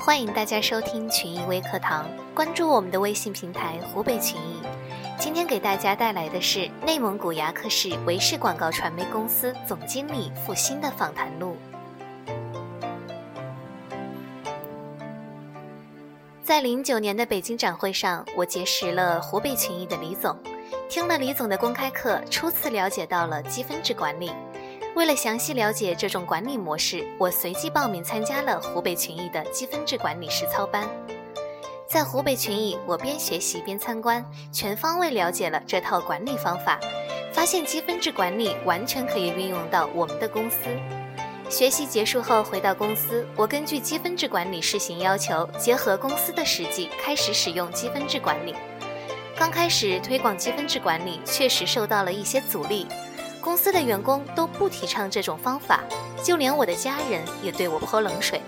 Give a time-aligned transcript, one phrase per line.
[0.00, 4.62] 欢迎大家收听群益微课堂，关注我们的微信平台湖北群益。
[5.18, 11.54] 今天给大家带来的是内蒙古牙克市维视广告传媒公司总经理付鑫的访谈录。
[16.42, 20.34] 在零九年的北京展会上，我结识了湖北群益的李总，
[20.88, 24.32] 听了李总的公开课，初次了解到了积分制管理。
[25.00, 30.86] 为了详细了解这种管理模式，我随即报名参加了湖北群益的积分制管理实操班。
[31.88, 36.78] 在湖北群益，我边学习边参观，全方位了解了这套管理方法，
[37.32, 40.66] 发现积分制管理完全可以运用到我们的公司。
[41.48, 48.54] 学习结束后回到公司，我根据积分制管理试行要求，结合公司的实际，开始使用积分制管理。
[49.34, 52.86] 刚开始推广积分制管理，确实受到了一些阻力。
[53.40, 55.80] 公司的员工都不提倡这种方法，
[56.22, 58.40] 就连我的家人也对我泼冷水。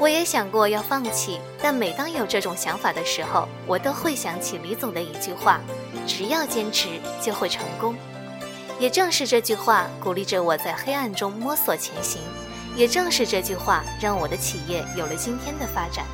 [0.00, 5.60] 我也想过要放弃，但每当有这种想法的时候，我都会想起李总的一句话
[6.06, 6.88] ：“只要坚持，
[7.20, 7.94] 就会成功。”
[8.78, 12.20] 也正是这句话鼓励着我在黑暗中摸索前行，
[12.76, 16.04] 也正是这句话让我的企业有了今天的发展。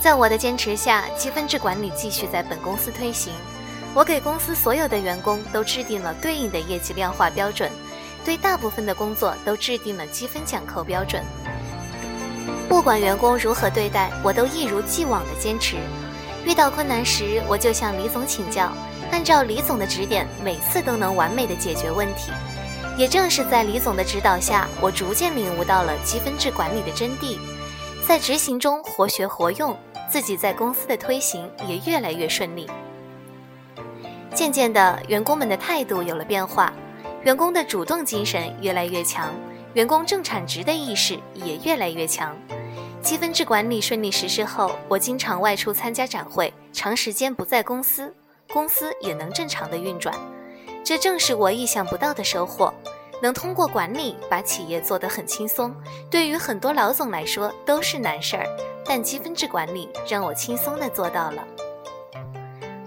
[0.00, 3.32] 在我的坚持下，积分制管理继续在本公司推行。
[3.94, 7.70] 我给公司所有的员工都制定了对应的业绩量化标准，
[8.24, 11.22] 对大部分的工作都制定了积分奖扣标准。
[12.68, 15.76] 不管员工如何对待，我都一如既往的坚持。
[16.44, 18.72] 遇到困难时，我就向李总请教，
[19.10, 22.32] 按照李总的指点，每次都能完美的解决问题。
[22.96, 27.38] 也正是在李总的指导下，我逐渐领悟到了积分制管理的真谛，
[28.08, 29.76] 在执行中活学活用，
[30.10, 32.66] 自己在公司的推行也越来越顺利。
[34.34, 36.72] 渐渐的，员工们的态度有了变化，
[37.22, 39.28] 员工的主动精神越来越强，
[39.74, 42.34] 员工正产值的意识也越来越强。
[43.02, 48.14] 积分制管理顺利实施后，我经常外出参加展会，长时间不在公司，
[48.52, 50.14] 公司也能正常的运转。
[50.82, 52.72] 这正是我意想不到的收获，
[53.20, 55.74] 能通过管理把企业做得很轻松。
[56.10, 58.46] 对于很多老总来说都是难事儿，
[58.84, 61.44] 但积分制管理让我轻松的做到了。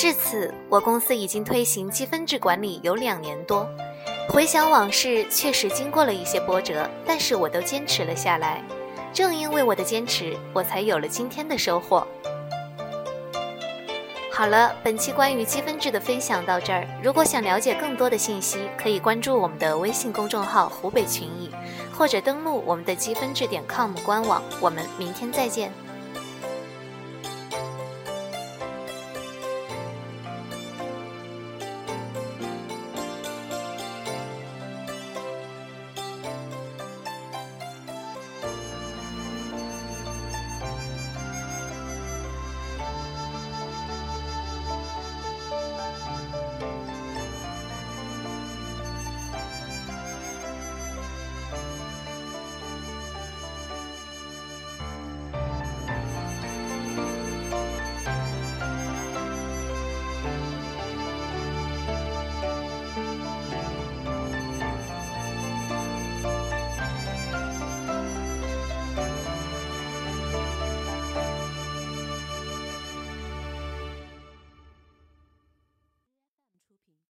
[0.00, 3.68] 至此，我公司已经推行积分制管理有两年多。
[4.30, 8.64] 回想往事，确实经过了一些波折，但是我都坚持了下来。
[9.12, 12.06] 正因为我的坚持，我才有了今天的收获。
[14.32, 16.88] 好了，本期关于积分制的分享到这儿。
[17.02, 21.50] 如果想了解更多的信息，可以关注我们的微信公众号“湖北群益”，
[21.92, 24.42] 或者登录我们的积分制点 com 官网。
[24.62, 25.70] 我们明天再见。